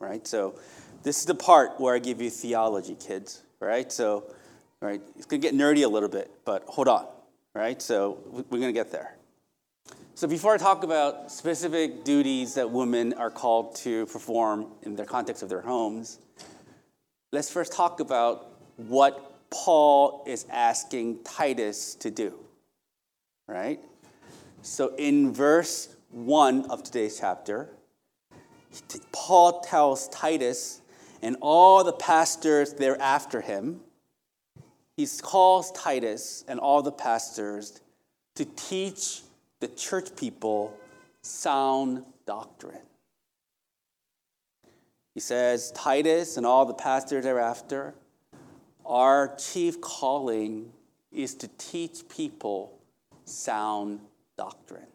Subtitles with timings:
[0.00, 0.26] right?
[0.26, 0.58] So
[1.02, 3.90] this is the part where I give you theology, kids, right?
[3.90, 4.24] So,
[4.80, 7.06] right, it's going to get nerdy a little bit, but hold on,
[7.54, 7.80] right?
[7.80, 9.14] So we're going to get there.
[10.14, 15.04] So before I talk about specific duties that women are called to perform in the
[15.04, 16.18] context of their homes,
[17.32, 22.34] let's first talk about what Paul is asking Titus to do,
[23.46, 23.80] right?
[24.62, 27.70] So in verse 1 of today's chapter,
[29.12, 30.80] Paul tells Titus
[31.22, 33.80] and all the pastors thereafter him,
[34.96, 37.80] he calls Titus and all the pastors
[38.34, 39.22] to teach
[39.60, 40.76] the church people
[41.22, 42.80] sound doctrine.
[45.14, 47.94] He says, Titus and all the pastors thereafter,
[48.86, 50.72] our chief calling
[51.10, 52.78] is to teach people
[53.24, 54.00] sound
[54.36, 54.86] doctrine.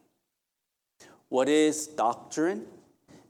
[1.30, 2.66] What is doctrine?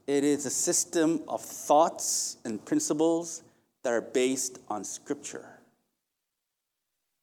[0.06, 3.42] It is a system of thoughts and principles
[3.82, 5.46] that are based on Scripture.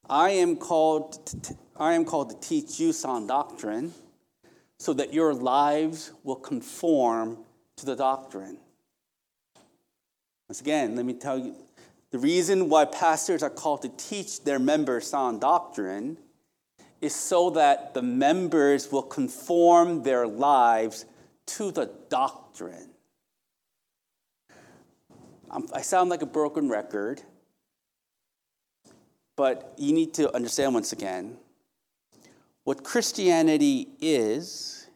[0.08, 3.94] I am called to, I am called to teach you sound doctrine
[4.78, 7.38] so that your lives will conform
[7.76, 8.58] to the doctrine.
[10.48, 11.54] Once again, let me tell you
[12.10, 16.18] the reason why pastors are called to teach their members sound doctrine
[17.00, 21.04] is so that the members will conform their lives
[21.46, 22.41] to the doctrine.
[25.72, 27.22] I sound like a broken record,
[29.36, 31.36] but you need to understand once again
[32.64, 34.86] what Christianity is,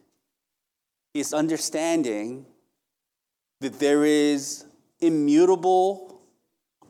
[1.13, 2.45] is understanding
[3.59, 4.65] that there is
[4.99, 6.21] immutable,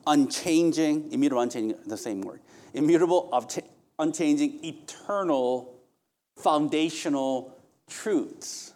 [0.06, 2.40] unchanging, immutable, unchanging, the same word,
[2.72, 3.28] immutable,
[3.98, 5.74] unchanging, eternal,
[6.36, 7.54] foundational
[7.88, 8.72] truths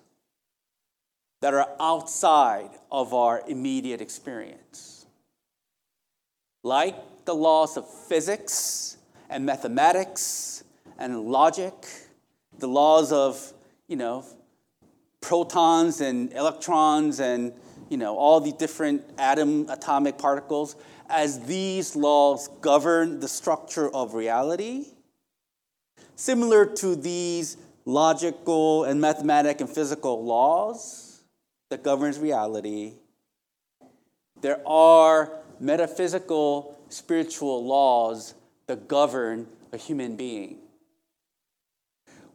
[1.42, 5.04] that are outside of our immediate experience.
[6.62, 8.96] Like the laws of physics
[9.28, 10.64] and mathematics
[10.98, 11.74] and logic,
[12.58, 13.52] the laws of,
[13.88, 14.24] you know,
[15.20, 17.52] protons and electrons and,
[17.90, 20.76] you know, all the different atom atomic particles,
[21.10, 24.86] as these laws govern the structure of reality,
[26.14, 31.11] Similar to these logical and mathematic and physical laws
[31.72, 32.92] that governs reality,
[34.42, 38.34] there are metaphysical spiritual laws
[38.66, 40.58] that govern a human being.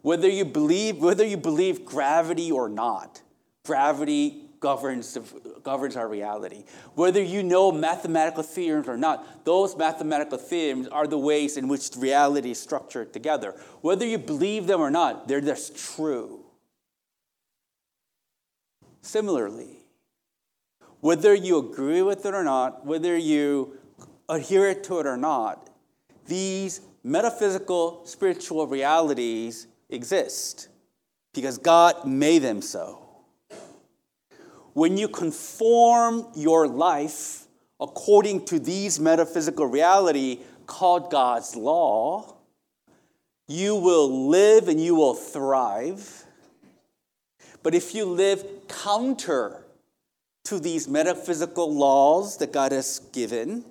[0.02, 3.22] Whether you believe, whether you believe gravity or not,
[3.64, 5.16] gravity governs,
[5.62, 6.64] governs our reality.
[6.96, 11.92] Whether you know mathematical theorems or not, those mathematical theorems are the ways in which
[11.96, 13.52] reality is structured together.
[13.82, 16.47] Whether you believe them or not, they're just true.
[19.08, 19.78] Similarly,
[21.00, 23.78] whether you agree with it or not, whether you
[24.28, 25.70] adhere to it or not,
[26.26, 30.68] these metaphysical spiritual realities exist
[31.34, 33.08] because God made them so
[34.74, 37.48] when you conform your life
[37.80, 42.36] according to these metaphysical reality called God's law,
[43.48, 46.27] you will live and you will thrive.
[47.68, 49.66] But if you live counter
[50.46, 53.66] to these metaphysical laws that God has given,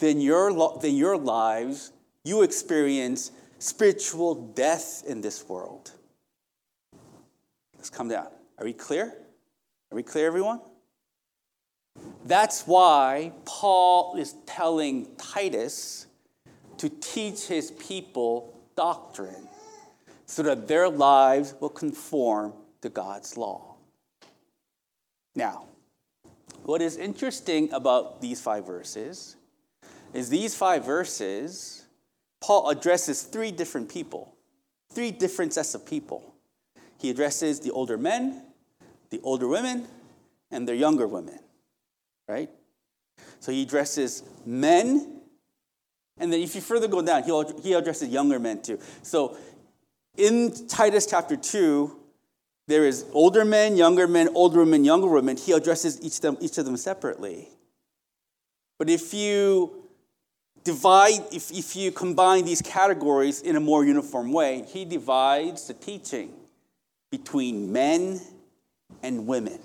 [0.00, 1.92] then your, then your lives,
[2.24, 5.92] you experience spiritual death in this world.
[7.76, 8.26] Let's come down.
[8.58, 9.16] Are we clear?
[9.92, 10.60] Are we clear, everyone?
[12.24, 16.08] That's why Paul is telling Titus
[16.78, 19.45] to teach his people doctrine
[20.26, 23.76] so that their lives will conform to God's law.
[25.34, 25.66] Now,
[26.64, 29.36] what is interesting about these five verses
[30.12, 31.84] is these five verses,
[32.40, 34.34] Paul addresses three different people,
[34.92, 36.34] three different sets of people.
[36.98, 38.42] He addresses the older men,
[39.10, 39.86] the older women
[40.50, 41.38] and the younger women,
[42.28, 42.50] right?
[43.40, 45.20] So he addresses men,
[46.18, 47.22] and then if you further go down,
[47.62, 48.80] he addresses younger men too.
[49.02, 49.36] So
[50.16, 51.96] in Titus chapter 2,
[52.68, 55.36] there is older men, younger men, older women, younger women.
[55.36, 57.48] He addresses each of them, each of them separately.
[58.78, 59.84] But if you
[60.64, 65.74] divide, if, if you combine these categories in a more uniform way, he divides the
[65.74, 66.32] teaching
[67.10, 68.20] between men
[69.02, 69.60] and women.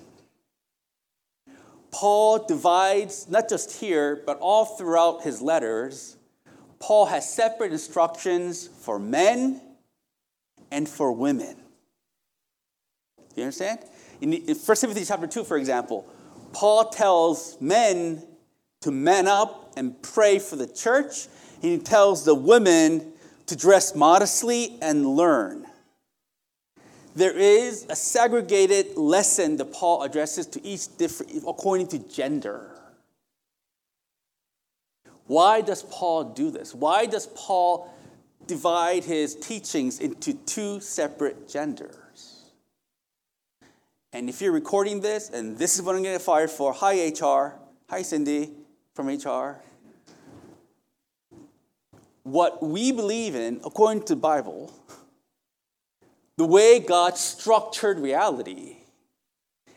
[1.91, 6.17] Paul divides, not just here, but all throughout his letters,
[6.79, 9.59] Paul has separate instructions for men
[10.71, 11.55] and for women.
[13.35, 13.79] You understand?
[14.21, 16.07] In, 1 Timothy chapter 2, for example,
[16.53, 18.23] Paul tells men
[18.81, 21.27] to man up and pray for the church.
[21.61, 23.13] He tells the women
[23.45, 25.65] to dress modestly and learn.
[27.13, 32.71] There is a segregated lesson that Paul addresses to each different according to gender.
[35.27, 36.73] Why does Paul do this?
[36.73, 37.93] Why does Paul
[38.51, 42.51] divide his teachings into two separate genders?
[44.11, 47.07] And if you're recording this, and this is what I'm going to fire for, hi
[47.07, 47.55] HR,
[47.89, 48.49] hi Cindy
[48.93, 49.61] from HR.
[52.23, 54.73] What we believe in, according to the Bible,
[56.35, 58.79] the way God structured reality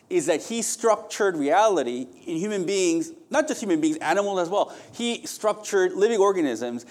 [0.09, 4.75] is that He structured reality in human beings, not just human beings, animals as well.
[4.91, 6.85] He structured living organisms,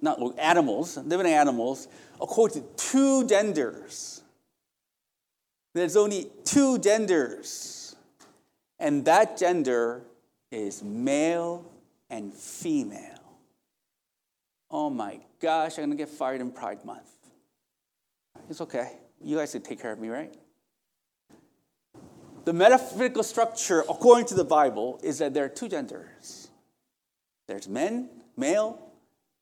[0.00, 1.88] not animals, living animals,
[2.20, 4.24] according to two genders
[5.74, 7.96] there's only two genders,
[8.78, 10.02] and that gender
[10.50, 11.64] is male
[12.08, 13.18] and female.
[14.70, 17.10] Oh my gosh, I'm gonna get fired in Pride Month.
[18.48, 18.92] It's okay.
[19.20, 20.32] You guys can take care of me, right?
[22.44, 26.48] The metaphysical structure, according to the Bible, is that there are two genders
[27.46, 28.08] there's men,
[28.38, 28.78] male,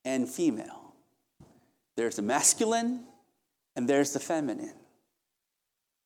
[0.04, 0.94] and female.
[1.96, 3.04] There's the masculine,
[3.76, 4.74] and there's the feminine.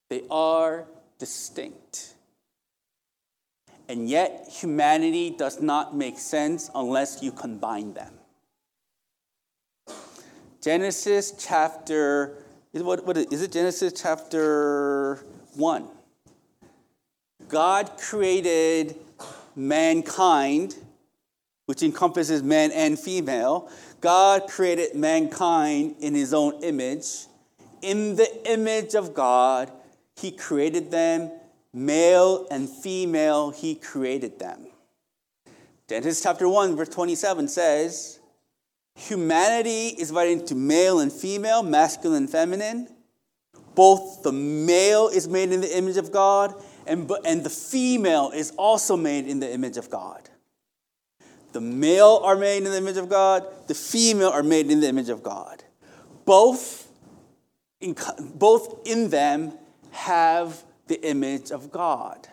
[0.08, 0.86] They are
[1.18, 2.14] distinct.
[3.88, 8.12] And yet, humanity does not make sense unless you combine them.
[10.60, 13.52] Genesis chapter, is, what, what is it?
[13.52, 15.86] Genesis chapter 1.
[17.48, 18.96] God created
[19.54, 20.74] mankind,
[21.66, 23.70] which encompasses man and female.
[24.00, 27.26] God created mankind in his own image.
[27.82, 29.70] In the image of God,
[30.16, 31.30] he created them,
[31.72, 34.66] male and female, He created them.
[35.88, 38.18] Genesis chapter 1, verse 27 says,
[38.96, 42.88] Humanity is divided into male and female, masculine and feminine.
[43.74, 46.54] Both the male is made in the image of God,
[46.86, 50.30] and, and the female is also made in the image of God.
[51.56, 54.88] The male are made in the image of God, the female are made in the
[54.88, 55.64] image of God.
[56.26, 56.86] Both
[57.80, 57.96] in,
[58.34, 59.54] both in them
[59.90, 62.28] have the image of God.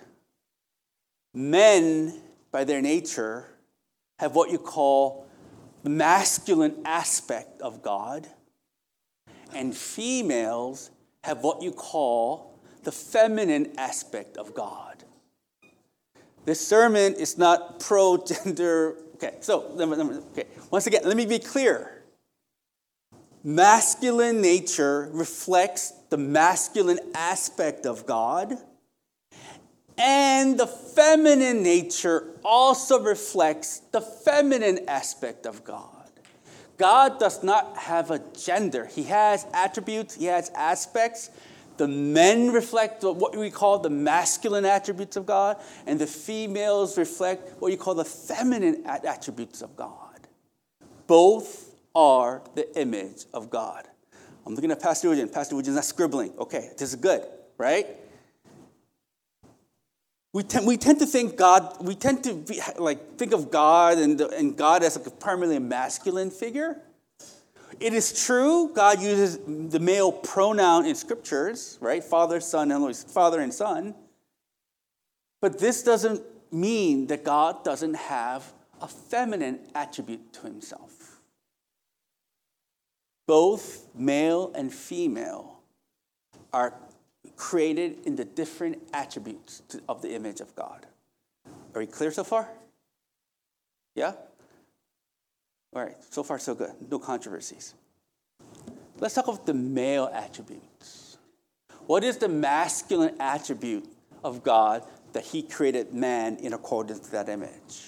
[1.33, 2.19] Men,
[2.51, 3.45] by their nature,
[4.19, 5.25] have what you call
[5.83, 8.27] the masculine aspect of God,
[9.55, 10.91] and females
[11.23, 15.05] have what you call the feminine aspect of God.
[16.45, 18.97] This sermon is not pro gender.
[19.15, 19.63] Okay, so,
[20.31, 22.03] okay, once again, let me be clear
[23.43, 28.57] masculine nature reflects the masculine aspect of God,
[29.97, 35.89] and the feminine nature also reflects the feminine aspect of God.
[36.77, 41.29] God does not have a gender, He has attributes, He has aspects.
[41.77, 47.59] The men reflect what we call the masculine attributes of God, and the females reflect
[47.61, 50.27] what you call the feminine attributes of God.
[51.07, 53.87] Both are the image of God.
[54.45, 55.29] I'm looking at Pastor Eugene.
[55.29, 56.33] Pastor Eugene's not scribbling.
[56.37, 57.25] Okay, this is good,
[57.57, 57.87] right?
[60.33, 63.99] We tend, we tend to think God, we tend to be, like think of God
[63.99, 66.77] and, and God as like a primarily a masculine figure.
[67.83, 72.03] It is true, God uses the male pronoun in scriptures, right?
[72.03, 73.93] Father, Son, and Father and Son.
[75.41, 76.21] But this doesn't
[76.51, 81.03] mean that God doesn't have a feminine attribute to himself
[83.25, 85.59] both male and female
[86.51, 86.73] are
[87.35, 90.85] created in the different attributes of the image of God.
[91.73, 92.49] Are we clear so far?
[93.95, 94.13] Yeah?
[95.75, 96.71] All right, so far so good.
[96.89, 97.73] No controversies.
[98.99, 101.17] Let's talk about the male attributes.
[101.87, 103.85] What is the masculine attribute
[104.23, 107.81] of God that He created man in accordance to that image?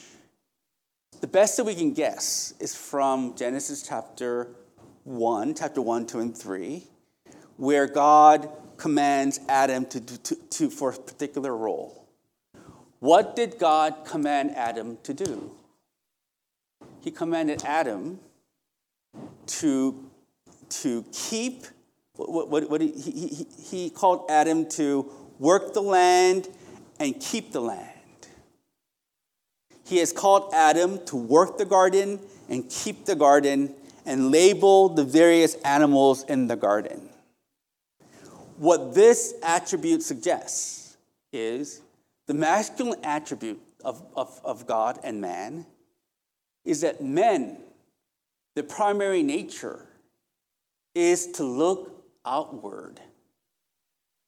[1.21, 4.49] The best that we can guess is from Genesis chapter
[5.03, 6.83] 1, chapter 1, 2, and 3,
[7.57, 12.07] where God commands Adam to, to, to, for a particular role.
[12.99, 15.51] What did God command Adam to do?
[17.05, 18.19] He commanded Adam
[19.45, 20.09] to,
[20.69, 21.65] to keep,
[22.15, 26.49] what, what, what he, he, he called Adam to work the land
[26.99, 27.91] and keep the land.
[29.85, 32.19] He has called Adam to work the garden
[32.49, 33.75] and keep the garden
[34.07, 37.11] and label the various animals in the garden.
[38.57, 40.97] What this attribute suggests
[41.31, 41.81] is
[42.25, 45.67] the masculine attribute of, of, of God and man
[46.65, 47.57] is that men,
[48.55, 49.87] the primary nature,
[50.93, 52.99] is to look outward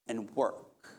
[0.07, 0.89] and work.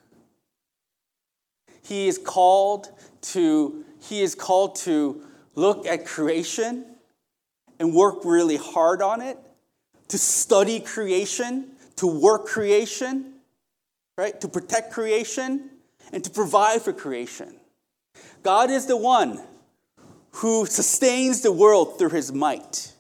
[1.83, 2.89] He is called
[3.23, 5.23] to, he is called to
[5.55, 6.85] look at creation
[7.79, 9.39] and work really hard on it,
[10.09, 13.35] to study creation, to work creation,
[14.17, 14.39] right?
[14.41, 15.71] To protect creation
[16.13, 17.55] and to provide for creation.
[18.43, 19.41] God is the one
[20.31, 22.93] who sustains the world through his might.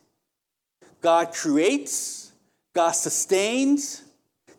[1.01, 2.33] God creates,
[2.75, 4.03] God sustains,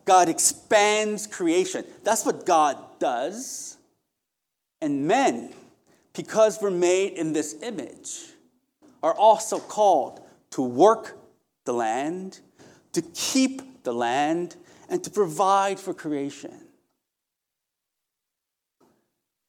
[0.04, 1.84] God expands creation.
[2.02, 3.76] That's what God does.
[4.80, 5.52] And men,
[6.14, 8.20] because we're made in this image,
[9.02, 11.18] are also called to work
[11.64, 12.40] the land,
[12.92, 14.56] to keep the land,
[14.88, 16.52] and to provide for creation.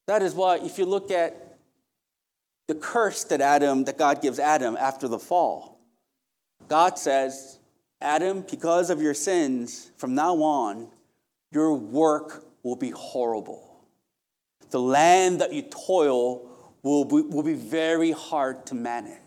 [0.07, 1.50] That is why, if you look at
[2.67, 5.79] the curse that Adam, that God gives Adam after the fall,
[6.67, 7.59] God says,
[7.99, 10.87] Adam, because of your sins, from now on,
[11.51, 13.85] your work will be horrible.
[14.69, 16.49] The land that you toil
[16.81, 19.17] will be, will be very hard to manage.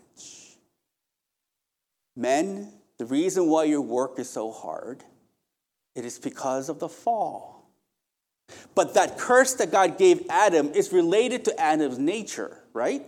[2.15, 5.03] Men, the reason why your work is so hard,
[5.95, 7.69] it is because of the fall.
[8.73, 13.03] But that curse that God gave Adam is related to Adam's nature, right?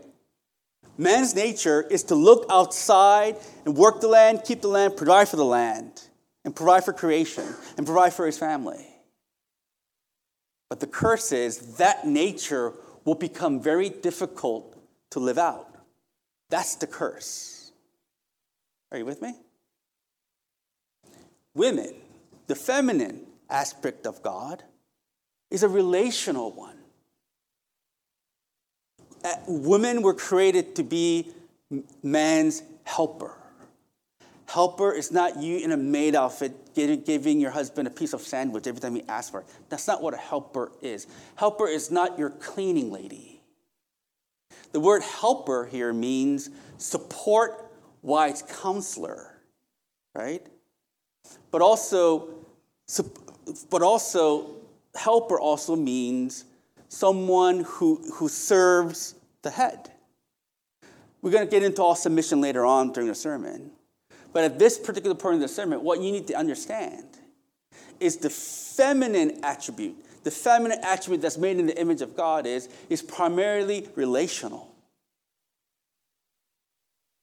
[0.97, 5.35] Man's nature is to look outside and work the land, keep the land, provide for
[5.35, 6.01] the land,
[6.43, 7.45] and provide for creation,
[7.77, 8.85] and provide for his family.
[10.69, 12.73] But the curse is that nature
[13.05, 14.75] will become very difficult
[15.11, 15.75] to live out.
[16.49, 17.71] That's the curse.
[18.91, 19.33] Are you with me?
[21.53, 21.93] Women,
[22.47, 24.63] the feminine aspect of God,
[25.51, 26.76] is a relational one.
[29.27, 31.27] Uh, women were created to be
[32.01, 33.33] man's helper.
[34.45, 38.67] Helper is not you in a maid outfit giving your husband a piece of sandwich
[38.67, 39.47] every time he asks for it.
[39.67, 41.07] That's not what a helper is.
[41.35, 43.41] Helper is not your cleaning lady.
[44.71, 47.69] The word helper here means support
[48.01, 49.33] wise counselor,
[50.15, 50.45] right?
[51.51, 52.29] But also,
[53.69, 54.55] but also
[54.95, 56.45] helper also means
[56.87, 59.15] someone who, who serves
[59.47, 59.89] the head.
[61.21, 63.71] We're going to get into all submission later on during the sermon.
[64.33, 67.05] But at this particular point of the sermon, what you need to understand
[67.99, 69.95] is the feminine attribute.
[70.23, 74.69] The feminine attribute that's made in the image of God is, is primarily relational.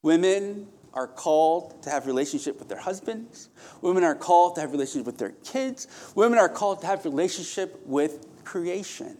[0.03, 3.49] Women are called to have relationship with their husbands.
[3.83, 5.87] Women are called to have relationship with their kids.
[6.15, 9.19] Women are called to have relationship with creation.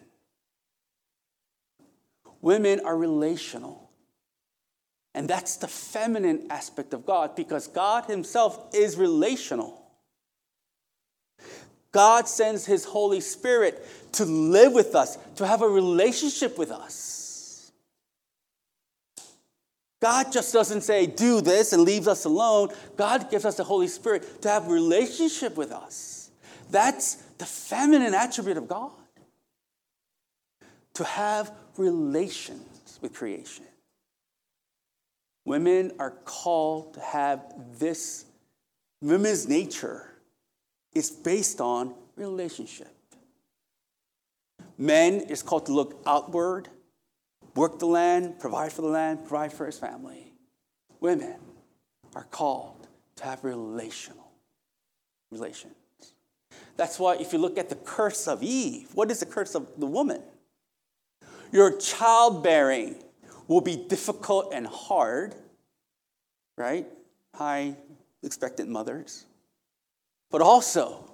[2.45, 3.89] Women are relational.
[5.15, 9.83] And that's the feminine aspect of God because God Himself is relational.
[11.91, 13.83] God sends His Holy Spirit
[14.13, 17.73] to live with us, to have a relationship with us.
[20.03, 22.69] God just doesn't say, do this and leaves us alone.
[22.99, 26.31] God gives us the Holy Spirit to have a relationship with us.
[26.71, 28.91] That's the feminine attribute of God.
[30.97, 33.65] To have relations with creation.
[35.45, 37.43] Women are called to have
[37.79, 38.25] this.
[39.01, 40.09] Women's nature
[40.95, 42.89] is based on relationship.
[44.79, 46.69] Men is called to look outward
[47.55, 50.33] work the land, provide for the land, provide for his family.
[51.01, 51.37] Women
[52.15, 54.33] are called to have relational
[55.31, 55.75] relations.
[56.77, 59.69] That's why if you look at the curse of Eve, what is the curse of
[59.79, 60.23] the woman?
[61.53, 62.97] Your childbearing
[63.47, 65.35] will be difficult and hard,
[66.57, 66.87] right?
[67.35, 67.77] Hi
[68.25, 69.25] expectant mothers.
[70.31, 71.05] But also,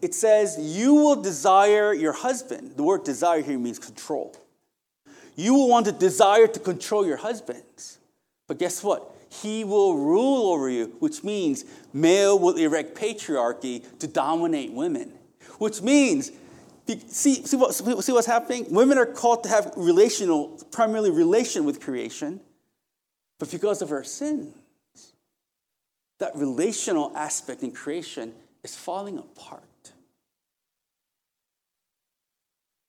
[0.00, 2.76] it says, you will desire your husband.
[2.76, 4.34] The word desire here means control.
[5.36, 7.98] You will want to desire to control your husbands.
[8.48, 9.08] But guess what?
[9.30, 15.12] He will rule over you, which means male will erect patriarchy to dominate women.
[15.58, 16.32] Which means,
[16.86, 18.66] see, see, what, see what's happening?
[18.70, 22.40] Women are called to have relational, primarily relation with creation,
[23.38, 24.54] but because of our sins,
[26.18, 29.62] that relational aspect in creation is falling apart.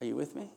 [0.01, 0.49] Are you with me?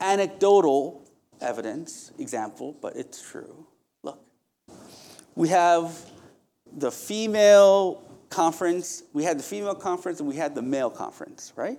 [0.00, 1.04] anecdotal
[1.40, 3.66] evidence, example, but it's true.
[4.02, 4.20] Look,
[5.34, 5.98] we have
[6.76, 11.78] the female conference, we had the female conference, and we had the male conference, right?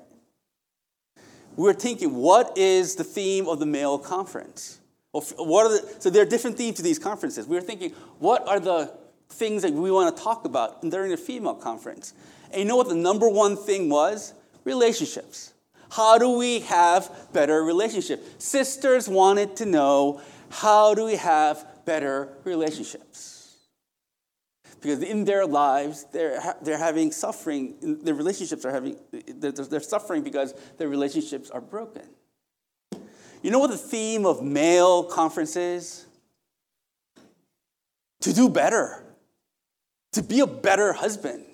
[1.60, 4.80] we were thinking, what is the theme of the male conference?
[5.12, 7.48] What are the, so there are different themes to these conferences.
[7.48, 8.96] We were thinking, what are the
[9.28, 12.14] things that we want to talk about during the female conference?
[12.52, 14.34] And you know what the number one thing was?
[14.64, 15.54] Relationships.
[15.92, 18.24] How do we have better relationships?
[18.42, 23.39] Sisters wanted to know how do we have better relationships?
[24.82, 30.24] Because in their lives, they're, they're having suffering, their relationships are having, they're, they're suffering
[30.24, 32.04] because their relationships are broken.
[33.42, 36.06] You know what the theme of male conference is?
[38.22, 39.04] To do better,
[40.14, 41.46] to be a better husband,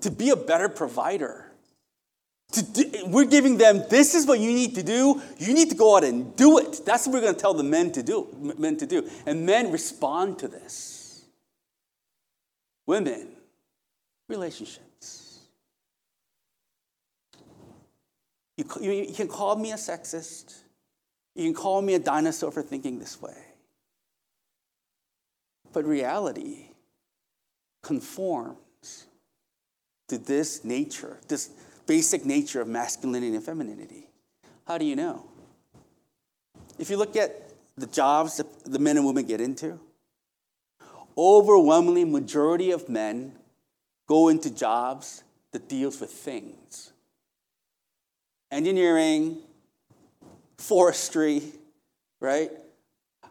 [0.00, 1.52] to be a better provider.
[2.52, 5.20] Do, we're giving them this is what you need to do.
[5.38, 6.82] You need to go out and do it.
[6.84, 8.54] That's what we're going to tell the men to do.
[8.58, 10.91] Men to do, and men respond to this.
[12.86, 13.28] Women,
[14.28, 15.40] relationships.
[18.56, 20.54] You, you, you can call me a sexist.
[21.34, 23.36] You can call me a dinosaur for thinking this way.
[25.72, 26.68] But reality
[27.82, 29.06] conforms
[30.08, 31.50] to this nature, this
[31.86, 34.10] basic nature of masculinity and femininity.
[34.66, 35.24] How do you know?
[36.78, 39.80] If you look at the jobs that the men and women get into,
[41.16, 43.32] overwhelmingly majority of men
[44.06, 46.92] go into jobs that deals with things.
[48.50, 49.38] Engineering,
[50.58, 51.42] forestry,
[52.20, 52.50] right?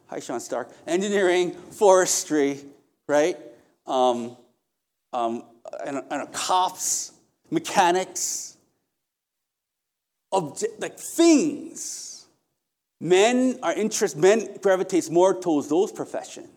[0.08, 0.70] Hi, Sean Stark.
[0.88, 2.60] Engineering, forestry,
[3.08, 3.38] right?
[3.86, 4.36] Um,
[5.14, 5.44] um,
[5.86, 7.12] and, and cops,
[7.50, 8.58] mechanics,
[10.32, 12.28] object, like things.
[13.00, 14.16] Men are interest.
[14.16, 16.50] men gravitates more towards those professions.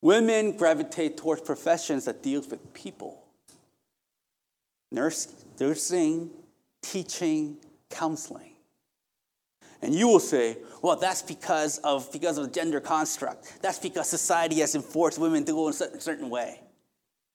[0.00, 3.24] Women gravitate towards professions that deals with people.
[4.90, 6.30] Nursing,
[6.82, 7.56] teaching,
[7.90, 8.52] counseling.
[9.82, 13.60] And you will say, well, that's because of, because of the gender construct.
[13.62, 16.60] That's because society has enforced women to go in a certain way.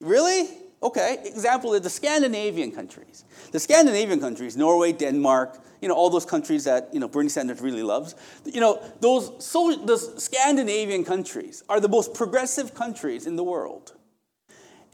[0.02, 0.50] Really?
[0.84, 1.20] Okay.
[1.26, 3.24] Example is the Scandinavian countries.
[3.52, 7.62] The Scandinavian countries, Norway, Denmark, you know, all those countries that, you know, Bernie Sanders
[7.62, 8.16] really loves.
[8.46, 13.94] You know, those, so, those Scandinavian countries are the most progressive countries in the world.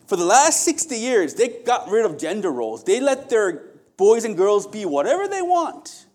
[0.07, 2.83] For the last 60 years, they got rid of gender roles.
[2.83, 3.65] They let their
[3.97, 6.05] boys and girls be whatever they want.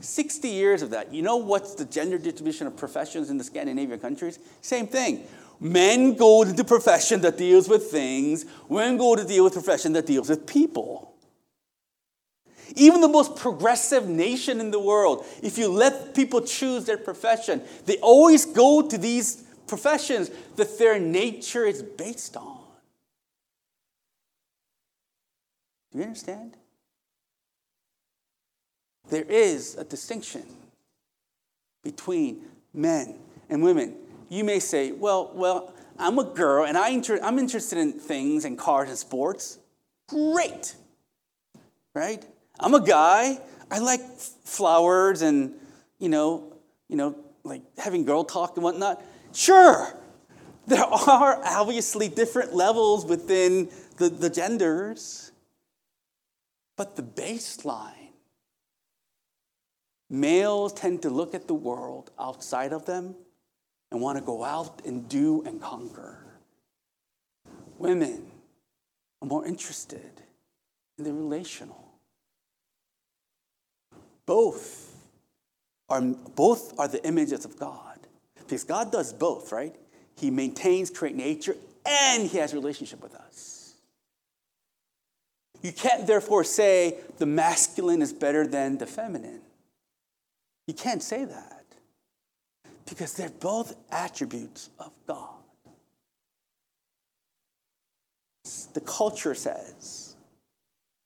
[0.00, 1.12] 60 years of that.
[1.12, 4.38] You know what's the gender distribution of professions in the Scandinavian countries?
[4.60, 5.24] Same thing.
[5.62, 10.06] Men go into profession that deals with things, women go to deal with profession that
[10.06, 11.14] deals with people.
[12.74, 17.62] Even the most progressive nation in the world, if you let people choose their profession,
[17.86, 22.58] they always go to these professions that their nature is based on.
[25.92, 26.56] Do you understand?
[29.12, 30.42] there is a distinction
[31.84, 32.40] between
[32.72, 33.18] men
[33.50, 33.94] and women.
[34.32, 38.46] You may say, well, well, I'm a girl and I inter- I'm interested in things
[38.46, 39.58] and cars and sports.
[40.08, 40.74] Great.
[41.94, 42.24] Right?
[42.58, 43.38] I'm a guy.
[43.70, 45.52] I like flowers and,
[45.98, 46.50] you know,
[46.88, 47.14] you know,
[47.44, 49.04] like having girl talk and whatnot.
[49.34, 49.94] Sure.
[50.66, 53.68] There are obviously different levels within
[53.98, 55.30] the, the genders.
[56.78, 58.12] But the baseline
[60.08, 63.14] Males tend to look at the world outside of them
[63.92, 66.16] and want to go out and do and conquer.
[67.78, 68.26] Women
[69.20, 70.10] are more interested
[70.96, 71.92] in the relational.
[74.24, 74.96] Both
[75.90, 77.98] are, both are the images of God.
[78.38, 79.76] Because God does both, right?
[80.16, 83.74] He maintains, create nature, and he has a relationship with us.
[85.60, 89.42] You can't therefore say the masculine is better than the feminine.
[90.66, 91.61] You can't say that
[92.88, 95.28] because they're both attributes of God.
[98.74, 100.16] The culture says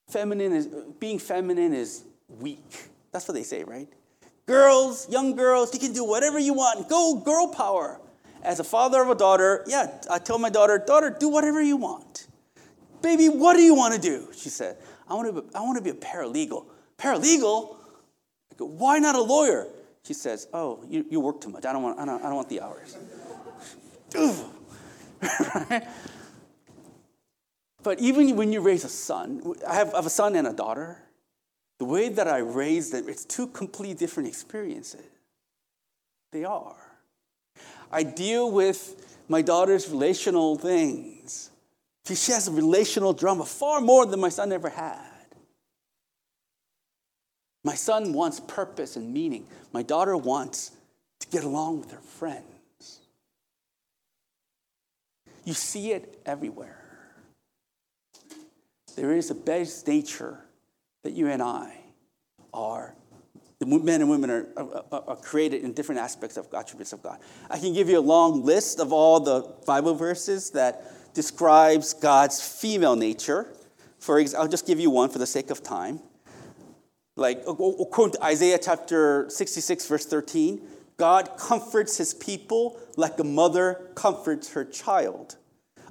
[0.09, 2.05] feminine is being feminine is
[2.41, 2.89] weak.
[3.13, 3.89] That's what they say, right?
[4.47, 6.89] Girls, young girls, you can do whatever you want.
[6.89, 8.01] Go, girl power.
[8.43, 11.77] As a father of a daughter, yeah, I tell my daughter, daughter, do whatever you
[11.77, 12.29] want.
[13.03, 14.29] Baby, what do you want to do?
[14.37, 14.77] She said,
[15.09, 16.65] I want to be, I want to be a paralegal.
[16.97, 17.77] Paralegal?
[18.59, 19.67] Why not a lawyer?
[20.07, 21.65] She says, oh, you, you work too much.
[21.67, 22.97] I don't want, I don't, I don't want the hours.
[27.87, 30.53] But even when you raise a son, I have, I have a son and a
[30.53, 30.99] daughter.
[31.79, 35.07] The way that I raise them, it's two completely different experiences.
[36.33, 36.75] They are.
[37.93, 41.51] I deal with my daughter's relational things.
[42.07, 45.06] She has a relational drama far more than my son ever had.
[47.67, 49.45] My son wants purpose and meaning.
[49.73, 50.71] My daughter wants
[51.19, 53.01] to get along with her friends.
[55.45, 56.81] You see it everywhere.
[58.95, 60.39] There is a base nature
[61.03, 61.77] that you and I
[62.55, 62.95] are
[63.59, 67.19] the men and women are, are, are, created in different aspects of attributes of God.
[67.51, 72.41] I can give you a long list of all the Bible verses that describes God's
[72.41, 73.49] female nature.
[73.99, 75.99] For I'll just give you one for the sake of time.
[77.17, 80.61] Like according to Isaiah chapter 66, verse 13,
[80.99, 85.37] God comforts his people like a mother comforts her child.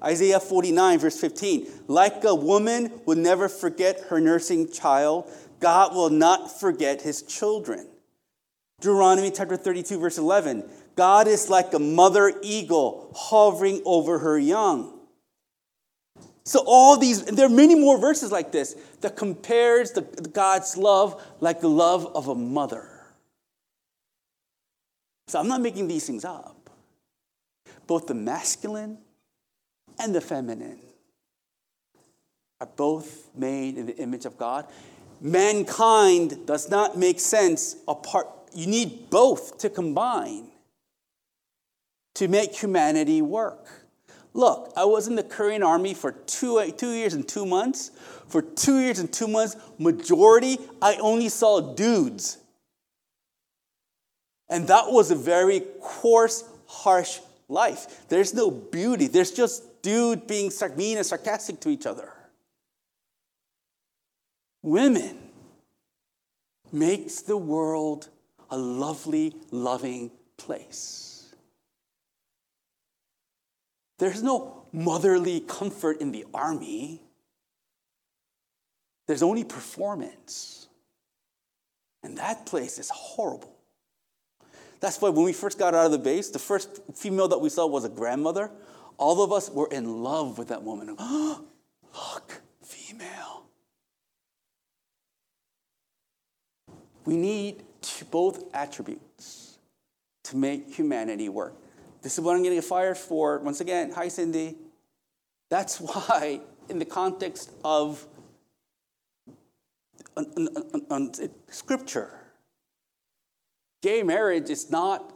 [0.03, 6.11] Isaiah 49, verse 15, like a woman will never forget her nursing child, God will
[6.11, 7.87] not forget his children.
[8.81, 14.94] Deuteronomy chapter 32, verse 11, God is like a mother eagle hovering over her young.
[16.45, 21.21] So all these, there are many more verses like this that compares the, God's love
[21.39, 22.87] like the love of a mother.
[25.27, 26.69] So I'm not making these things up.
[27.87, 28.99] Both the masculine
[29.99, 30.79] and the feminine
[32.61, 34.67] are both made in the image of God.
[35.21, 38.27] Mankind does not make sense apart.
[38.53, 40.49] You need both to combine
[42.15, 43.84] to make humanity work.
[44.35, 47.91] Look, I was in the Korean army for two, two years and two months.
[48.27, 52.37] For two years and two months, majority, I only saw dudes.
[54.49, 58.09] And that was a very coarse, harsh life.
[58.09, 59.07] There's no beauty.
[59.07, 62.11] There's just dude being mean and sarcastic to each other.
[64.61, 65.17] Women
[66.73, 68.09] makes the world
[68.49, 71.04] a lovely, loving place.
[73.97, 77.01] There's no motherly comfort in the army.
[79.07, 80.67] There's only performance.
[82.03, 83.55] And that place is horrible.
[84.79, 87.49] That's why when we first got out of the base, the first female that we
[87.49, 88.51] saw was a grandmother.
[88.97, 90.95] All of us were in love with that woman.
[90.99, 93.45] Look, female.
[97.05, 97.63] We need
[98.15, 99.57] both attributes
[100.23, 101.53] to make humanity work.
[102.05, 103.39] This is what I'm going to get fired for.
[103.39, 104.55] Once again, hi, Cindy.
[105.49, 106.39] That's why,
[106.69, 108.05] in the context of
[111.49, 112.11] scripture,
[113.81, 115.13] gay marriage is not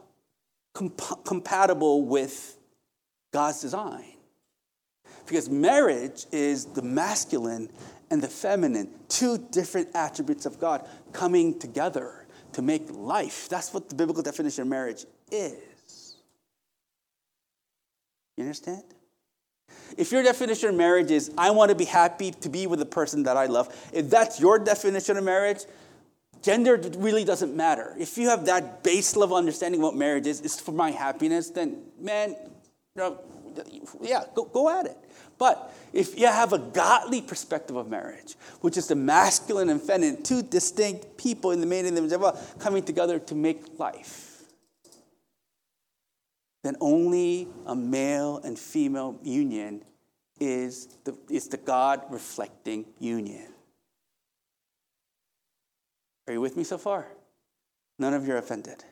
[0.74, 2.58] comp- compatible with
[3.32, 4.14] God's design.
[5.28, 7.70] Because marriage is the masculine
[8.10, 13.48] and the feminine, two different attributes of God coming together to make life.
[13.48, 15.70] That's what the biblical definition of marriage is.
[18.40, 18.82] You understand?
[19.98, 22.86] If your definition of marriage is, I want to be happy to be with the
[22.86, 25.58] person that I love, if that's your definition of marriage,
[26.40, 27.94] gender really doesn't matter.
[27.98, 31.50] If you have that base level understanding of what marriage is, it's for my happiness,
[31.50, 32.34] then man,
[34.00, 34.96] yeah, go, go at it.
[35.36, 40.22] But if you have a godly perspective of marriage, which is the masculine and feminine,
[40.22, 44.29] two distinct people in the main and the God coming together to make life,
[46.62, 49.82] then only a male and female union
[50.38, 53.48] is the, is the God reflecting union.
[56.26, 57.06] Are you with me so far?
[57.98, 58.84] None of you are offended.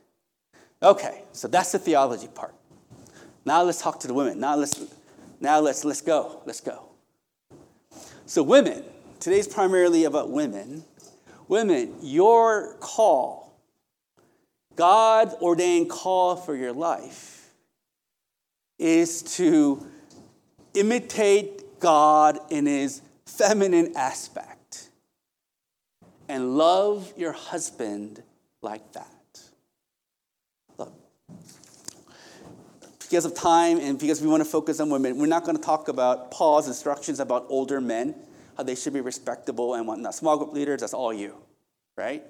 [0.83, 2.55] Okay, so that's the theology part.
[3.45, 4.41] Now let's talk to the women.
[4.41, 4.85] Now let's
[5.41, 6.43] now let's let's go.
[6.45, 6.85] Let's go.
[8.27, 8.85] So women,
[9.21, 10.85] today's primarily about women.
[11.49, 13.59] Women, your call,
[14.77, 17.38] God ordained call for your life
[18.79, 19.87] is to
[20.75, 24.89] imitate God in his feminine aspect
[26.29, 28.23] and love your husband
[28.63, 29.07] like that.
[30.77, 30.93] Look,
[33.01, 35.63] because of time and because we want to focus on women, we're not going to
[35.63, 38.15] talk about Paul's instructions about older men,
[38.57, 40.15] how they should be respectable and whatnot.
[40.15, 41.35] Small group leaders, that's all you,
[41.97, 42.23] right?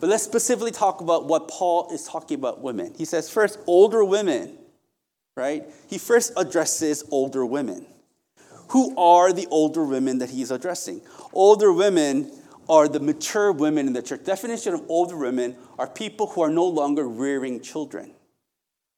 [0.00, 2.92] But let's specifically talk about what Paul is talking about women.
[2.96, 4.58] He says, first, older women
[5.35, 5.63] right?
[5.87, 7.85] He first addresses older women.
[8.69, 11.01] Who are the older women that he's addressing?
[11.33, 12.31] Older women
[12.67, 14.23] are the mature women in the church.
[14.23, 18.13] Definition of older women are people who are no longer rearing children.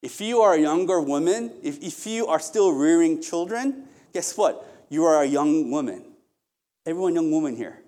[0.02, 4.66] If you are a younger woman, if, if you are still rearing children, guess what?
[4.90, 6.04] You are a young woman.
[6.86, 7.80] Everyone young woman here,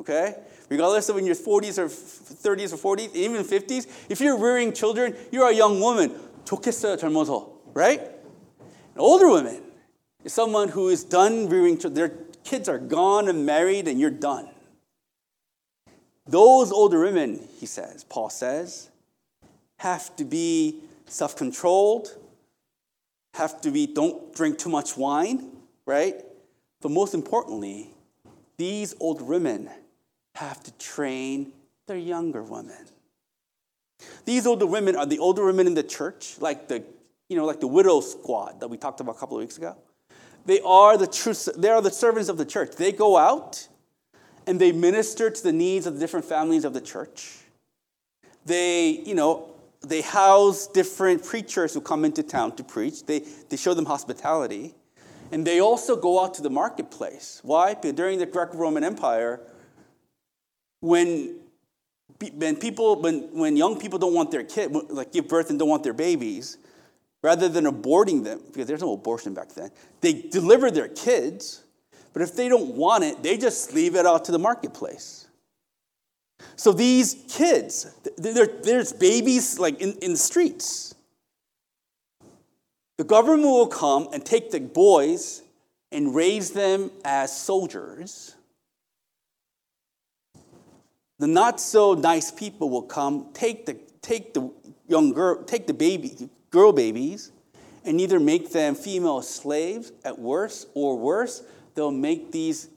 [0.00, 0.36] okay?
[0.68, 5.16] Regardless of in your 40s or 30s or 40s, even 50s, if you're rearing children,
[5.32, 6.14] you're a young woman.
[6.44, 8.01] 좋겠어요, 젊어서 right?
[8.01, 9.61] An older woman
[10.23, 11.93] is someone who is done rearing children.
[11.93, 14.49] Their kids are gone and married, and you're done.
[16.25, 18.89] Those older women, he says, Paul says,
[19.77, 22.17] have to be self controlled,
[23.35, 25.51] have to be, don't drink too much wine,
[25.85, 26.15] right?
[26.81, 27.91] But most importantly,
[28.57, 29.69] these older women
[30.33, 31.53] have to train
[31.85, 32.87] their younger women.
[34.25, 36.83] These older women are the older women in the church, like the,
[37.29, 39.75] you know, like the widow squad that we talked about a couple of weeks ago.
[40.45, 42.75] They are the true, they are the servants of the church.
[42.75, 43.67] They go out
[44.45, 47.39] and they minister to the needs of the different families of the church.
[48.45, 49.49] They, you know,
[49.81, 53.05] they house different preachers who come into town to preach.
[53.05, 54.73] They, they show them hospitality.
[55.33, 57.41] And they also go out to the marketplace.
[57.43, 57.73] Why?
[57.73, 59.41] Because during the Greco Roman Empire,
[60.79, 61.35] when,
[62.33, 65.67] when, people, when, when young people don't want their kid, like give birth and don't
[65.67, 66.57] want their babies,
[67.27, 71.61] rather than aborting them, because there's no abortion back then, they deliver their kids,
[72.13, 75.27] but if they don't want it, they just leave it out to the marketplace.
[76.55, 80.95] So these kids, there's babies like in, in the streets.
[82.97, 85.41] The government will come and take the boys
[85.91, 88.37] and raise them as soldiers.
[91.19, 94.49] The not so nice people will come, take the, take the
[94.87, 97.31] young girl, take the baby, girl babies,
[97.83, 101.43] and either make them female slaves at worst, or worse,
[101.75, 102.69] they'll make these